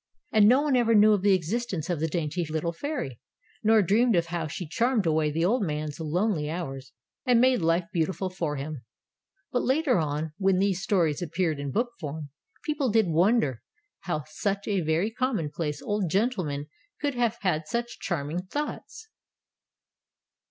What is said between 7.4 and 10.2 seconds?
life beautiful for him. But later